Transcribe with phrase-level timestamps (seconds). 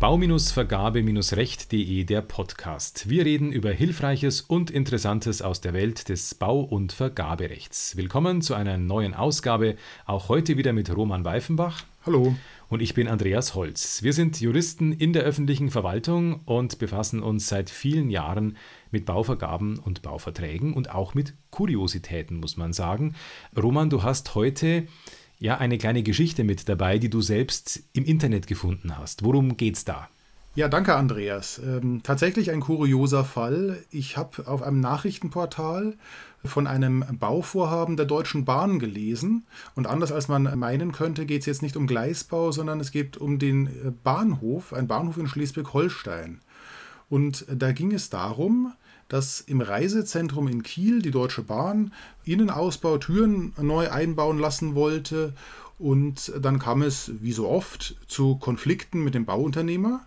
[0.00, 3.08] Bau-Vergabe-Recht.de der Podcast.
[3.08, 7.96] Wir reden über Hilfreiches und Interessantes aus der Welt des Bau- und Vergaberechts.
[7.96, 9.74] Willkommen zu einer neuen Ausgabe,
[10.06, 11.82] auch heute wieder mit Roman Weifenbach.
[12.06, 12.36] Hallo.
[12.70, 14.02] Und ich bin Andreas Holz.
[14.02, 18.58] Wir sind Juristen in der öffentlichen Verwaltung und befassen uns seit vielen Jahren
[18.90, 23.14] mit Bauvergaben und Bauverträgen und auch mit Kuriositäten, muss man sagen.
[23.56, 24.86] Roman, du hast heute
[25.38, 29.24] ja eine kleine Geschichte mit dabei, die du selbst im Internet gefunden hast.
[29.24, 30.10] Worum geht's da?
[30.54, 31.60] Ja, danke Andreas.
[31.64, 33.84] Ähm, tatsächlich ein kurioser Fall.
[33.90, 35.96] Ich habe auf einem Nachrichtenportal
[36.44, 39.46] von einem Bauvorhaben der Deutschen Bahn gelesen.
[39.76, 43.16] Und anders als man meinen könnte, geht es jetzt nicht um Gleisbau, sondern es geht
[43.16, 46.40] um den äh, Bahnhof, ein Bahnhof in Schleswig-Holstein.
[47.08, 48.72] Und da ging es darum,
[49.08, 51.92] dass im Reisezentrum in Kiel die Deutsche Bahn
[52.24, 55.34] Innenausbau, Türen neu einbauen lassen wollte.
[55.78, 60.04] Und dann kam es, wie so oft, zu Konflikten mit dem Bauunternehmer.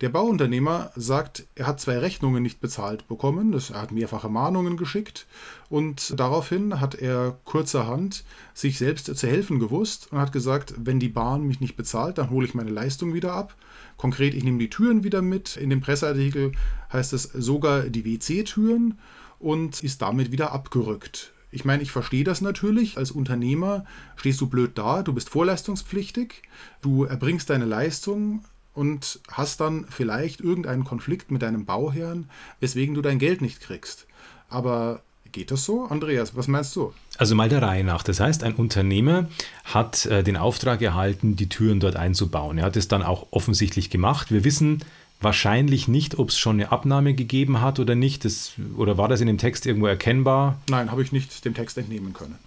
[0.00, 5.26] Der Bauunternehmer sagt, er hat zwei Rechnungen nicht bezahlt bekommen, er hat mehrfache Mahnungen geschickt
[5.68, 11.08] und daraufhin hat er kurzerhand sich selbst zu helfen gewusst und hat gesagt, wenn die
[11.08, 13.54] Bahn mich nicht bezahlt, dann hole ich meine Leistung wieder ab.
[13.98, 15.58] Konkret, ich nehme die Türen wieder mit.
[15.58, 16.52] In dem Presseartikel
[16.90, 18.98] heißt es sogar die WC-Türen
[19.38, 21.32] und ist damit wieder abgerückt.
[21.50, 22.96] Ich meine, ich verstehe das natürlich.
[22.96, 23.84] Als Unternehmer
[24.16, 26.42] stehst du blöd da, du bist vorleistungspflichtig,
[26.80, 28.44] du erbringst deine Leistung,
[28.80, 34.06] und hast dann vielleicht irgendeinen Konflikt mit deinem Bauherrn, weswegen du dein Geld nicht kriegst.
[34.48, 35.84] Aber geht das so?
[35.84, 36.94] Andreas, was meinst du?
[37.18, 38.02] Also mal der Reihe nach.
[38.02, 39.28] Das heißt, ein Unternehmer
[39.64, 42.56] hat äh, den Auftrag erhalten, die Türen dort einzubauen.
[42.56, 44.32] Er hat es dann auch offensichtlich gemacht.
[44.32, 44.82] Wir wissen
[45.20, 48.24] wahrscheinlich nicht, ob es schon eine Abnahme gegeben hat oder nicht.
[48.24, 50.58] Das, oder war das in dem Text irgendwo erkennbar?
[50.70, 52.38] Nein, habe ich nicht dem Text entnehmen können.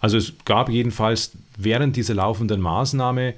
[0.00, 3.34] Also es gab jedenfalls während dieser laufenden Maßnahme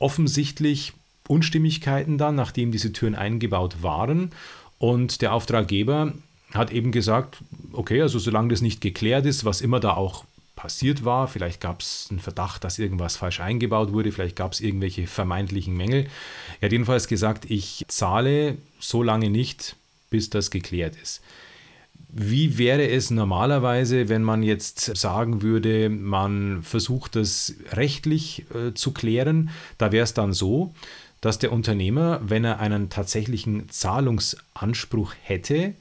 [0.00, 0.94] offensichtlich
[1.28, 4.30] Unstimmigkeiten dann, nachdem diese Türen eingebaut waren.
[4.78, 6.12] Und der Auftraggeber
[6.52, 7.38] hat eben gesagt,
[7.72, 10.24] okay, also solange das nicht geklärt ist, was immer da auch
[10.54, 14.60] passiert war, vielleicht gab es einen Verdacht, dass irgendwas falsch eingebaut wurde, vielleicht gab es
[14.60, 16.06] irgendwelche vermeintlichen Mängel.
[16.60, 19.76] Er hat jedenfalls gesagt, ich zahle so lange nicht,
[20.10, 21.22] bis das geklärt ist.
[22.14, 28.92] Wie wäre es normalerweise, wenn man jetzt sagen würde, man versucht das rechtlich äh, zu
[28.92, 29.48] klären?
[29.78, 30.74] Da wäre es dann so,
[31.22, 35.72] dass der Unternehmer, wenn er einen tatsächlichen Zahlungsanspruch hätte,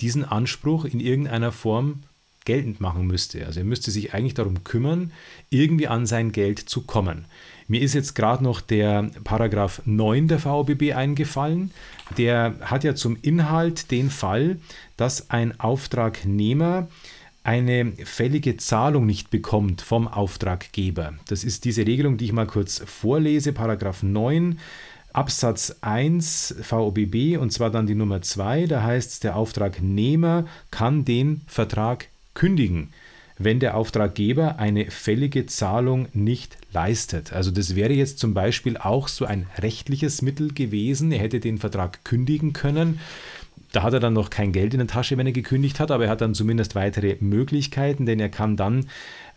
[0.00, 2.04] diesen Anspruch in irgendeiner Form
[2.44, 3.46] geltend machen müsste.
[3.46, 5.12] Also er müsste sich eigentlich darum kümmern,
[5.48, 7.24] irgendwie an sein Geld zu kommen.
[7.66, 11.70] Mir ist jetzt gerade noch der Paragraph 9 der VOBB eingefallen.
[12.18, 14.58] Der hat ja zum Inhalt den Fall,
[14.98, 16.88] dass ein Auftragnehmer
[17.44, 21.14] eine fällige Zahlung nicht bekommt vom Auftraggeber.
[21.28, 24.58] Das ist diese Regelung, die ich mal kurz vorlese, Paragraph 9
[25.14, 31.04] Absatz 1 VOBB und zwar dann die Nummer 2, da heißt es, der Auftragnehmer kann
[31.04, 32.92] den Vertrag kündigen,
[33.38, 37.32] wenn der Auftraggeber eine fällige Zahlung nicht leistet.
[37.32, 41.12] Also das wäre jetzt zum Beispiel auch so ein rechtliches Mittel gewesen.
[41.12, 42.98] Er hätte den Vertrag kündigen können.
[43.74, 46.04] Da hat er dann noch kein Geld in der Tasche, wenn er gekündigt hat, aber
[46.04, 48.86] er hat dann zumindest weitere Möglichkeiten, denn er kann dann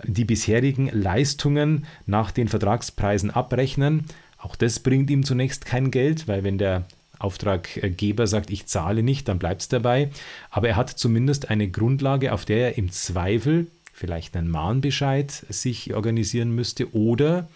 [0.04, 4.06] die bisherigen Leistungen nach den Vertragspreisen abrechnen.
[4.38, 6.86] Auch das bringt ihm zunächst kein Geld, weil wenn der
[7.18, 10.12] Auftraggeber sagt, ich zahle nicht, dann bleibt es dabei.
[10.52, 15.96] Aber er hat zumindest eine Grundlage, auf der er im Zweifel vielleicht einen Mahnbescheid sich
[15.96, 17.50] organisieren müsste oder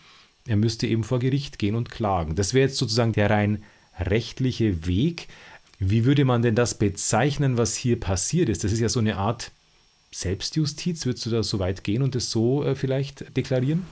[0.48, 2.36] er müsste eben vor Gericht gehen und klagen.
[2.36, 3.62] Das wäre jetzt sozusagen der rein
[4.00, 5.28] rechtliche Weg.
[5.84, 8.64] Wie würde man denn das bezeichnen, was hier passiert ist?
[8.64, 9.52] Das ist ja so eine Art
[10.12, 11.08] Selbstjustiz.
[11.08, 13.84] Würdest du da so weit gehen und das so äh, vielleicht deklarieren?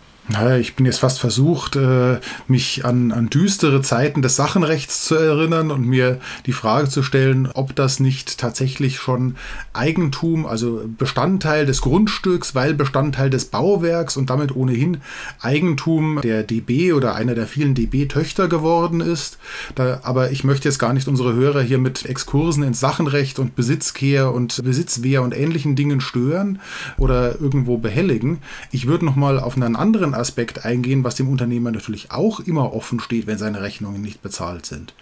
[0.59, 5.71] Ich bin jetzt fast versucht, äh, mich an, an düstere Zeiten des Sachenrechts zu erinnern
[5.71, 9.37] und mir die Frage zu stellen, ob das nicht tatsächlich schon
[9.73, 14.97] Eigentum, also Bestandteil des Grundstücks, weil Bestandteil des Bauwerks und damit ohnehin
[15.41, 19.39] Eigentum der DB oder einer der vielen DB-Töchter geworden ist.
[19.73, 23.55] Da, aber ich möchte jetzt gar nicht unsere Hörer hier mit Exkursen ins Sachenrecht und
[23.55, 26.59] Besitzkehr und Besitzwehr und ähnlichen Dingen stören
[26.97, 28.39] oder irgendwo behelligen.
[28.71, 32.73] Ich würde noch mal auf einen anderen Aspekt eingehen, was dem Unternehmer natürlich auch immer
[32.73, 34.93] offen steht, wenn seine Rechnungen nicht bezahlt sind.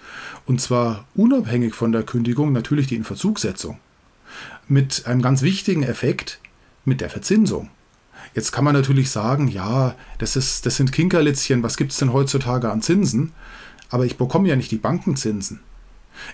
[0.46, 3.80] Und zwar unabhängig von der Kündigung natürlich die Inverzugsetzung.
[4.68, 6.40] Mit einem ganz wichtigen Effekt,
[6.86, 7.70] mit der Verzinsung.
[8.34, 12.14] Jetzt kann man natürlich sagen, ja, das, ist, das sind Kinkerlitzchen, was gibt es denn
[12.14, 13.32] heutzutage an Zinsen?
[13.90, 15.62] Aber ich bekomme ja nicht die Bankenzinsen.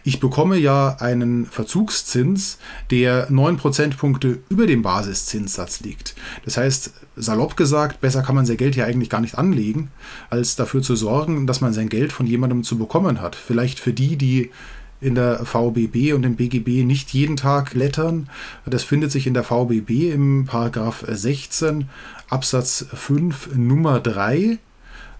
[0.04, 2.58] Ich bekomme ja einen Verzugszins,
[2.92, 6.16] der 9 Prozentpunkte über dem Basiszinssatz liegt.
[6.46, 9.92] Das heißt, salopp gesagt, besser kann man sein Geld ja eigentlich gar nicht anlegen,
[10.30, 13.36] als dafür zu sorgen, dass man sein Geld von jemandem zu bekommen hat.
[13.36, 14.52] Vielleicht für die, die
[15.04, 18.30] in der VBB und im BGB nicht jeden Tag lettern.
[18.66, 21.90] Das findet sich in der VBB im Paragraph 16
[22.30, 24.58] Absatz 5 Nummer 3,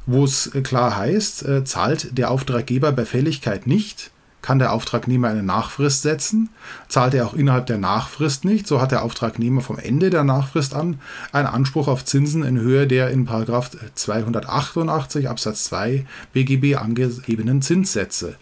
[0.06, 4.12] wo es klar heißt, äh, zahlt der Auftraggeber bei Fälligkeit nicht,
[4.44, 6.50] kann der Auftragnehmer eine Nachfrist setzen.
[6.90, 10.76] Zahlt er auch innerhalb der Nachfrist nicht, so hat der Auftragnehmer vom Ende der Nachfrist
[10.76, 11.00] an
[11.32, 18.36] einen Anspruch auf Zinsen in Höhe der in 288 Absatz 2 BGB angegebenen Zinssätze.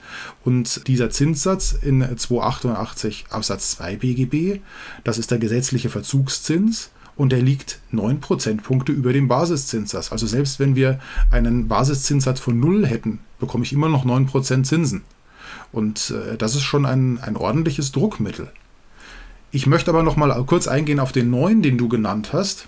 [0.44, 4.60] Und dieser Zinssatz in 288 Absatz 2 BGB,
[5.04, 10.12] das ist der gesetzliche Verzugszins und der liegt 9 Prozentpunkte über dem Basiszinssatz.
[10.12, 11.00] Also selbst wenn wir
[11.30, 15.04] einen Basiszinssatz von 0 hätten, bekomme ich immer noch 9% Zinsen.
[15.72, 18.52] Und äh, das ist schon ein, ein ordentliches Druckmittel.
[19.52, 22.68] Ich möchte aber noch mal kurz eingehen auf den neuen, den du genannt hast.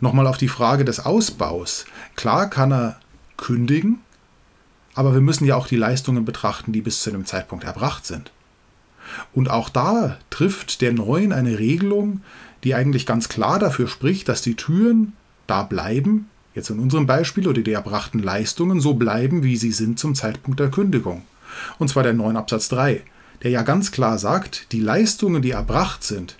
[0.00, 1.86] Nochmal auf die Frage des Ausbaus.
[2.16, 3.00] Klar kann er
[3.36, 4.00] kündigen,
[4.94, 8.30] aber wir müssen ja auch die Leistungen betrachten, die bis zu dem Zeitpunkt erbracht sind.
[9.32, 12.20] Und auch da trifft der Neuen eine Regelung,
[12.62, 15.14] die eigentlich ganz klar dafür spricht, dass die Türen
[15.46, 19.98] da bleiben, jetzt in unserem Beispiel oder die erbrachten Leistungen so bleiben, wie sie sind
[19.98, 21.22] zum Zeitpunkt der Kündigung
[21.78, 23.02] und zwar der 9 Absatz 3,
[23.42, 26.36] der ja ganz klar sagt, die Leistungen, die erbracht sind,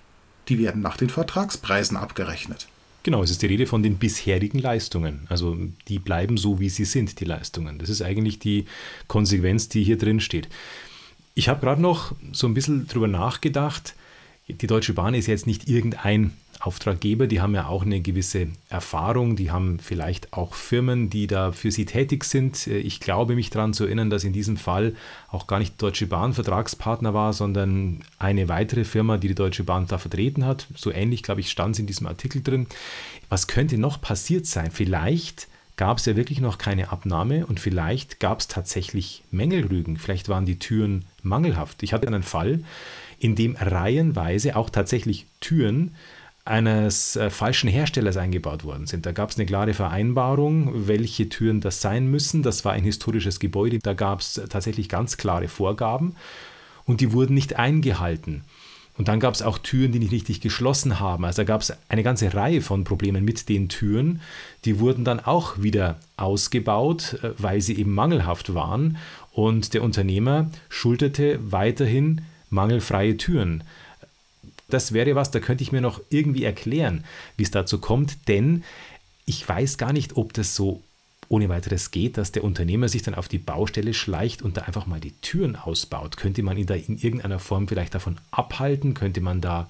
[0.49, 2.69] die werden nach den Vertragspreisen abgerechnet.
[3.03, 5.27] Genau, es ist die Rede von den bisherigen Leistungen.
[5.29, 5.57] Also
[5.87, 7.79] die bleiben so, wie sie sind, die Leistungen.
[7.79, 8.67] Das ist eigentlich die
[9.07, 10.49] Konsequenz, die hier drin steht.
[11.35, 13.95] Ich habe gerade noch so ein bisschen drüber nachgedacht.
[14.49, 19.37] Die Deutsche Bahn ist jetzt nicht irgendein Auftraggeber, die haben ja auch eine gewisse Erfahrung,
[19.37, 22.67] die haben vielleicht auch Firmen, die da für sie tätig sind.
[22.67, 24.95] Ich glaube mich daran zu erinnern, dass in diesem Fall
[25.31, 29.87] auch gar nicht Deutsche Bahn Vertragspartner war, sondern eine weitere Firma, die die Deutsche Bahn
[29.87, 30.67] da vertreten hat.
[30.75, 32.67] So ähnlich, glaube ich, stand es in diesem Artikel drin.
[33.29, 34.71] Was könnte noch passiert sein?
[34.73, 35.47] Vielleicht
[35.79, 39.97] gab es ja wirklich noch keine Abnahme und vielleicht gab es tatsächlich Mängelrügen.
[39.97, 41.83] Vielleicht waren die Türen mangelhaft.
[41.83, 42.65] Ich hatte einen Fall,
[43.19, 45.95] in dem reihenweise auch tatsächlich Türen
[46.45, 49.07] eines äh, falschen Herstellers eingebaut worden sind.
[49.07, 52.43] Da gab es eine klare Vereinbarung, welche Türen das sein müssen.
[52.43, 56.17] Das war ein historisches Gebäude, da gab es tatsächlich ganz klare Vorgaben
[56.87, 58.43] und die wurden nicht eingehalten.
[58.99, 61.25] Und dann gab es auch Türen, die nicht richtig geschlossen haben.
[61.25, 64.21] Also da gab es eine ganze Reihe von Problemen mit den Türen.
[64.65, 68.99] Die wurden dann auch wieder ausgebaut, äh, weil sie eben mangelhaft waren.
[69.31, 73.63] Und der Unternehmer schuldete weiterhin mangelfreie Türen.
[74.69, 77.05] Das wäre was, da könnte ich mir noch irgendwie erklären,
[77.37, 78.65] wie es dazu kommt, denn
[79.27, 80.83] ich weiß gar nicht, ob das so
[81.29, 84.87] ohne weiteres geht, dass der Unternehmer sich dann auf die Baustelle schleicht und da einfach
[84.87, 86.17] mal die Türen ausbaut.
[86.17, 88.95] Könnte man ihn da in irgendeiner Form vielleicht davon abhalten?
[88.95, 89.69] Könnte man da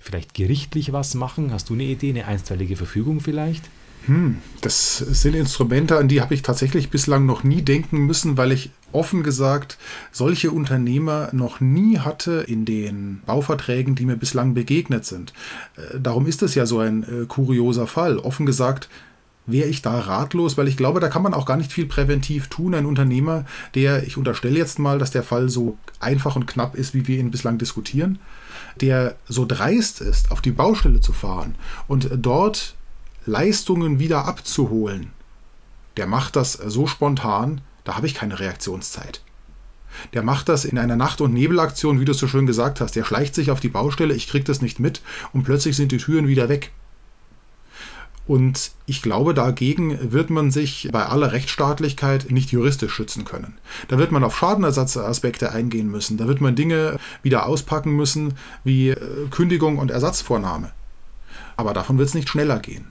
[0.00, 1.52] vielleicht gerichtlich was machen?
[1.52, 3.68] Hast du eine Idee, eine einstweilige Verfügung vielleicht?
[4.06, 8.50] Hm, das sind Instrumente, an die habe ich tatsächlich bislang noch nie denken müssen, weil
[8.50, 9.76] ich offen gesagt
[10.10, 15.34] solche Unternehmer noch nie hatte in den Bauverträgen, die mir bislang begegnet sind.
[15.76, 18.18] Äh, darum ist es ja so ein äh, kurioser Fall.
[18.18, 18.88] Offen gesagt
[19.46, 22.48] wäre ich da ratlos, weil ich glaube, da kann man auch gar nicht viel präventiv
[22.48, 22.74] tun.
[22.74, 23.44] Ein Unternehmer,
[23.74, 27.18] der, ich unterstelle jetzt mal, dass der Fall so einfach und knapp ist, wie wir
[27.18, 28.18] ihn bislang diskutieren,
[28.80, 31.54] der so dreist ist, auf die Baustelle zu fahren
[31.88, 32.74] und dort
[33.26, 35.10] Leistungen wieder abzuholen,
[35.96, 39.22] der macht das so spontan, da habe ich keine Reaktionszeit.
[40.14, 42.94] Der macht das in einer Nacht- und Nebelaktion, wie du es so schön gesagt hast.
[42.94, 45.98] Der schleicht sich auf die Baustelle, ich kriege das nicht mit und plötzlich sind die
[45.98, 46.70] Türen wieder weg.
[48.26, 53.58] Und ich glaube, dagegen wird man sich bei aller Rechtsstaatlichkeit nicht juristisch schützen können.
[53.88, 56.16] Da wird man auf Schadenersatzaspekte eingehen müssen.
[56.16, 60.70] Da wird man Dinge wieder auspacken müssen wie äh, Kündigung und Ersatzvornahme.
[61.56, 62.86] Aber davon wird es nicht schneller gehen.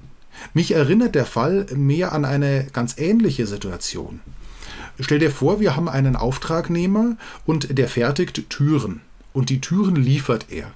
[0.54, 4.22] Mich erinnert der Fall mehr an eine ganz ähnliche Situation.
[5.00, 9.02] Stell dir vor, wir haben einen Auftragnehmer und der fertigt Türen.
[9.32, 10.72] Und die Türen liefert er.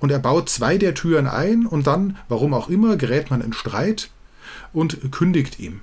[0.00, 3.52] Und er baut zwei der Türen ein und dann, warum auch immer, gerät man in
[3.52, 4.10] Streit
[4.72, 5.80] und kündigt ihm.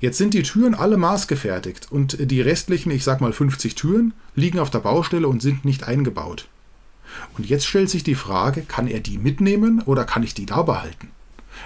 [0.00, 4.58] Jetzt sind die Türen alle maßgefertigt und die restlichen, ich sag mal 50 Türen, liegen
[4.58, 6.48] auf der Baustelle und sind nicht eingebaut.
[7.36, 10.62] Und jetzt stellt sich die Frage, kann er die mitnehmen oder kann ich die da
[10.62, 11.08] behalten?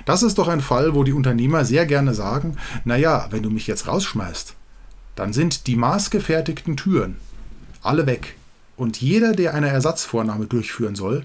[0.04, 3.66] Das ist doch ein Fall, wo die Unternehmer sehr gerne sagen, naja, wenn du mich
[3.66, 4.54] jetzt rausschmeißt,
[5.14, 7.16] dann sind die maßgefertigten Türen
[7.82, 8.34] alle weg.
[8.76, 11.24] Und jeder, der eine Ersatzvornahme durchführen soll,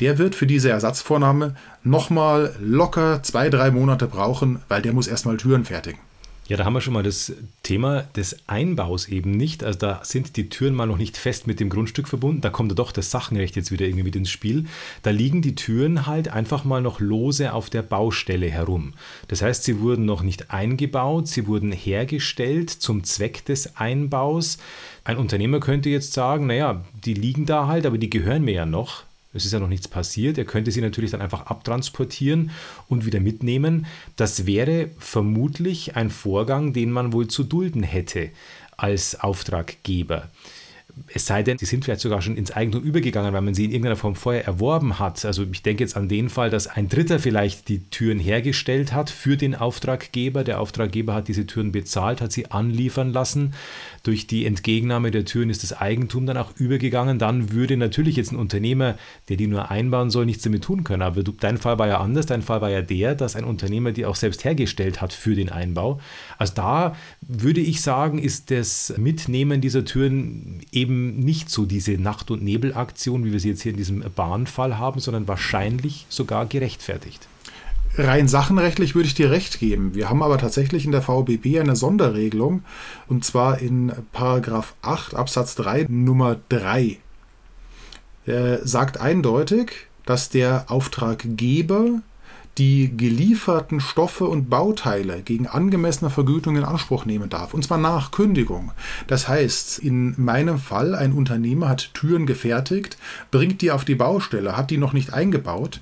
[0.00, 5.36] der wird für diese Ersatzvornahme nochmal locker zwei, drei Monate brauchen, weil der muss erstmal
[5.36, 6.00] Türen fertigen.
[6.52, 7.32] Ja, da haben wir schon mal das
[7.62, 9.64] Thema des Einbaus eben nicht.
[9.64, 12.42] Also da sind die Türen mal noch nicht fest mit dem Grundstück verbunden.
[12.42, 14.66] Da kommt ja doch das Sachenrecht jetzt wieder irgendwie mit ins Spiel.
[15.02, 18.92] Da liegen die Türen halt einfach mal noch lose auf der Baustelle herum.
[19.28, 24.58] Das heißt, sie wurden noch nicht eingebaut, sie wurden hergestellt zum Zweck des Einbaus.
[25.04, 28.66] Ein Unternehmer könnte jetzt sagen, naja, die liegen da halt, aber die gehören mir ja
[28.66, 29.04] noch.
[29.34, 30.36] Es ist ja noch nichts passiert.
[30.38, 32.50] Er könnte sie natürlich dann einfach abtransportieren
[32.88, 33.86] und wieder mitnehmen.
[34.16, 38.30] Das wäre vermutlich ein Vorgang, den man wohl zu dulden hätte
[38.76, 40.30] als Auftraggeber.
[41.14, 43.70] Es sei denn, sie sind vielleicht sogar schon ins Eigentum übergegangen, weil man sie in
[43.70, 45.24] irgendeiner Form vorher erworben hat.
[45.24, 49.08] Also ich denke jetzt an den Fall, dass ein Dritter vielleicht die Türen hergestellt hat
[49.08, 50.44] für den Auftraggeber.
[50.44, 53.54] Der Auftraggeber hat diese Türen bezahlt, hat sie anliefern lassen.
[54.02, 57.18] Durch die Entgegennahme der Türen ist das Eigentum dann auch übergegangen.
[57.18, 58.96] Dann würde natürlich jetzt ein Unternehmer,
[59.28, 61.02] der die nur einbauen soll, nichts damit tun können.
[61.02, 62.26] Aber dein Fall war ja anders.
[62.26, 65.50] Dein Fall war ja der, dass ein Unternehmer die auch selbst hergestellt hat für den
[65.50, 66.00] Einbau.
[66.36, 72.30] Also da würde ich sagen, ist das Mitnehmen dieser Türen eben nicht so diese Nacht-
[72.30, 77.28] und Nebelaktion, wie wir sie jetzt hier in diesem Bahnfall haben, sondern wahrscheinlich sogar gerechtfertigt.
[77.96, 79.94] Rein sachenrechtlich würde ich dir recht geben.
[79.94, 82.64] Wir haben aber tatsächlich in der VBB eine Sonderregelung
[83.06, 86.98] und zwar in Paragraph 8 Absatz 3 Nummer 3.
[88.24, 89.72] Er sagt eindeutig,
[90.06, 92.00] dass der Auftraggeber
[92.58, 98.10] die gelieferten Stoffe und Bauteile gegen angemessene Vergütung in Anspruch nehmen darf, und zwar nach
[98.10, 98.72] Kündigung.
[99.06, 102.98] Das heißt, in meinem Fall, ein Unternehmer hat Türen gefertigt,
[103.30, 105.80] bringt die auf die Baustelle, hat die noch nicht eingebaut,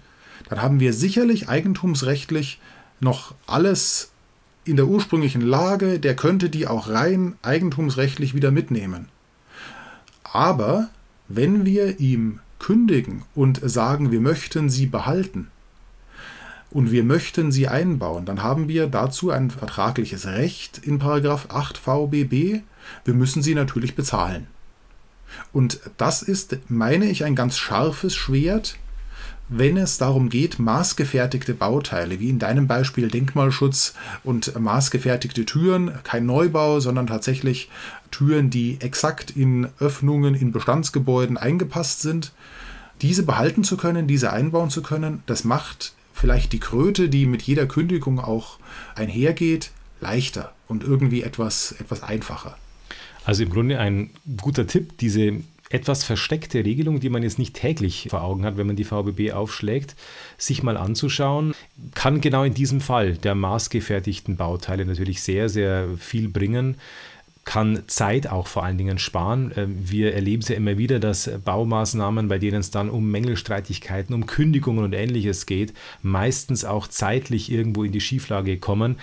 [0.49, 2.61] dann haben wir sicherlich eigentumsrechtlich
[3.01, 4.11] noch alles
[4.65, 9.09] in der ursprünglichen Lage, der könnte die auch rein eigentumsrechtlich wieder mitnehmen.
[10.23, 10.89] Aber
[11.27, 15.49] wenn wir ihm kündigen und sagen, wir möchten sie behalten
[16.71, 22.63] und wir möchten sie einbauen, dann haben wir dazu ein vertragliches Recht in 8 VBB.
[23.05, 24.47] Wir müssen sie natürlich bezahlen.
[25.53, 28.77] Und das ist, meine ich, ein ganz scharfes Schwert,
[29.49, 36.25] wenn es darum geht, maßgefertigte Bauteile, wie in deinem Beispiel Denkmalschutz und maßgefertigte Türen, kein
[36.25, 37.69] Neubau, sondern tatsächlich
[38.13, 42.33] Türen, die exakt in Öffnungen in Bestandsgebäuden eingepasst sind,
[43.03, 47.43] diese behalten zu können, diese einbauen zu können, das macht vielleicht die Kröte, die mit
[47.43, 48.59] jeder Kündigung auch
[48.95, 52.57] einhergeht, leichter und irgendwie etwas, etwas einfacher.
[53.25, 54.11] Also im Grunde ein
[54.41, 58.67] guter Tipp, diese etwas versteckte Regelung, die man jetzt nicht täglich vor Augen hat, wenn
[58.67, 59.95] man die VBB aufschlägt,
[60.37, 61.55] sich mal anzuschauen,
[61.95, 66.77] kann genau in diesem Fall der maßgefertigten Bauteile natürlich sehr, sehr viel bringen
[67.45, 69.53] kann Zeit auch vor allen Dingen sparen.
[69.57, 74.15] Ähm, wir erleben es ja immer wieder, dass Baumaßnahmen, bei denen es dann um Mängelstreitigkeiten,
[74.15, 78.97] um Kündigungen und ähnliches geht, meistens auch zeitlich irgendwo in die Schieflage kommen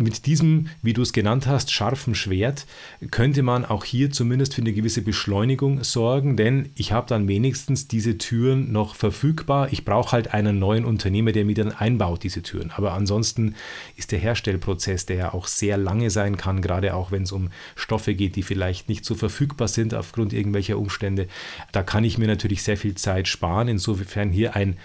[0.00, 2.66] mit diesem, wie du es genannt hast, scharfen Schwert
[3.10, 7.88] könnte man auch hier zumindest für eine gewisse Beschleunigung sorgen, denn ich habe dann wenigstens
[7.88, 9.68] diese Türen noch verfügbar.
[9.72, 12.70] Ich brauche halt einen neuen Unternehmer, der mir dann einbaut, diese Türen.
[12.70, 13.54] Aber ansonsten
[13.96, 17.50] ist der Herstellprozess, der ja auch sehr lange sein kann, gerade auch wenn es um
[17.76, 21.28] Stoffe geht, die vielleicht nicht so verfügbar sind aufgrund irgendwelcher Umstände,
[21.72, 23.68] da kann ich mir natürlich sehr viel Zeit sparen.
[23.68, 24.76] Insofern hier ein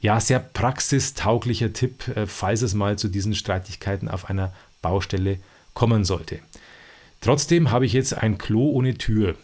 [0.00, 5.38] ja, sehr praxistauglicher Tipp, äh, falls es mal zu diesen Streitigkeiten auf einer Baustelle
[5.72, 6.40] kommen sollte.
[7.20, 9.34] Trotzdem habe ich jetzt ein Klo ohne Tür.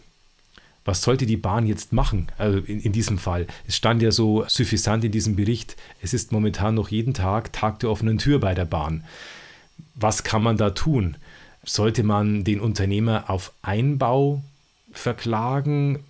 [0.85, 2.29] Was sollte die Bahn jetzt machen?
[2.39, 3.47] Also in, in, diesem Fall.
[3.67, 7.79] Es stand ja so suffisant in diesem Bericht, es ist momentan noch jeden Tag Tag
[7.81, 9.05] der offenen Tür bei der Bahn.
[9.95, 11.17] Was kann man da tun?
[11.65, 14.43] Sollte man den Unternehmer auf Einbau
[14.93, 16.01] verklagen?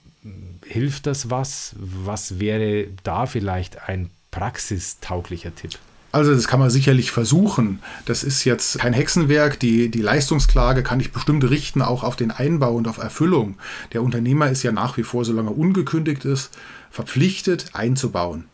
[0.65, 1.75] Hilft das was?
[1.79, 5.79] Was wäre da vielleicht ein praxistauglicher Tipp?
[6.13, 7.81] Also das kann man sicherlich versuchen.
[8.05, 9.61] Das ist jetzt kein Hexenwerk.
[9.61, 13.59] Die, die Leistungsklage kann ich bestimmt richten, auch auf den Einbau und auf Erfüllung.
[13.93, 16.51] Der Unternehmer ist ja nach wie vor, solange ungekündigt ist,
[16.91, 18.47] verpflichtet einzubauen.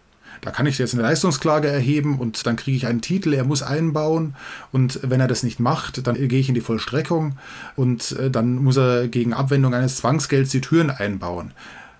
[0.42, 3.62] Da kann ich jetzt eine Leistungsklage erheben und dann kriege ich einen Titel, er muss
[3.62, 4.36] einbauen
[4.70, 7.38] und wenn er das nicht macht, dann gehe ich in die Vollstreckung
[7.74, 11.52] und äh, dann muss er gegen Abwendung eines Zwangsgelds die Türen einbauen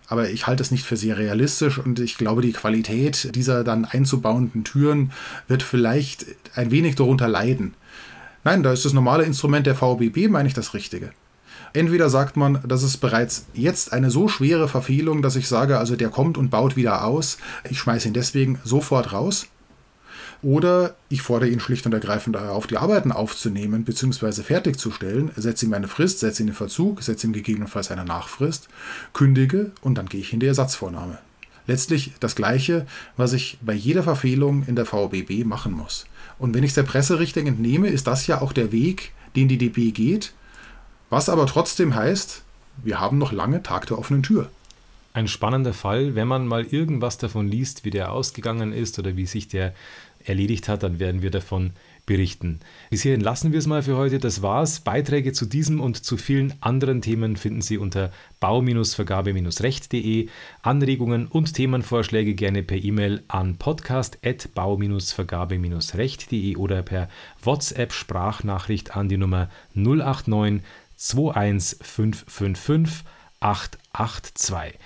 [0.09, 3.85] aber ich halte es nicht für sehr realistisch und ich glaube, die Qualität dieser dann
[3.85, 5.13] einzubauenden Türen
[5.49, 7.75] wird vielleicht ein wenig darunter leiden.
[8.45, 11.11] Nein, da ist das normale Instrument der VBB, meine ich, das Richtige.
[11.73, 15.97] Entweder sagt man, das ist bereits jetzt eine so schwere Verfehlung, dass ich sage, also
[15.97, 19.49] der kommt und baut wieder aus, ich schmeiße ihn deswegen sofort raus.
[20.43, 24.43] Oder ich fordere ihn schlicht und ergreifend auf, die Arbeiten aufzunehmen bzw.
[24.43, 28.69] fertigzustellen, setze ihm eine Frist, setze ihn in Verzug, setze ihm gegebenenfalls eine Nachfrist,
[29.13, 31.19] kündige und dann gehe ich in die Ersatzvornahme.
[31.67, 36.07] Letztlich das Gleiche, was ich bei jeder Verfehlung in der VBB machen muss.
[36.39, 39.59] Und wenn ich es der Presserichtung entnehme, ist das ja auch der Weg, den die
[39.59, 40.33] DB geht,
[41.11, 42.43] was aber trotzdem heißt,
[42.85, 44.51] wir haben noch lange Tag der offenen Tür.
[45.13, 49.25] Ein spannender Fall, wenn man mal irgendwas davon liest, wie der ausgegangen ist oder wie
[49.25, 49.73] sich der
[50.27, 51.73] erledigt hat, dann werden wir davon
[52.07, 52.61] berichten.
[52.89, 54.19] Bis hierhin lassen wir es mal für heute.
[54.19, 54.81] Das war's.
[54.81, 60.29] Beiträge zu diesem und zu vielen anderen Themen finden Sie unter bau-vergabe-recht.de.
[60.63, 67.09] Anregungen und Themenvorschläge gerne per E-Mail an podcast.bau-vergabe-recht.de oder per
[67.43, 70.63] WhatsApp-Sprachnachricht an die Nummer 089
[70.97, 73.05] 21555
[73.41, 74.79] 882.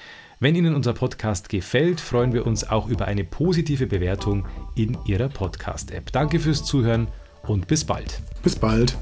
[0.42, 5.28] Wenn Ihnen unser Podcast gefällt, freuen wir uns auch über eine positive Bewertung in Ihrer
[5.28, 6.10] Podcast-App.
[6.12, 7.08] Danke fürs Zuhören
[7.42, 8.22] und bis bald.
[8.42, 8.96] Bis bald.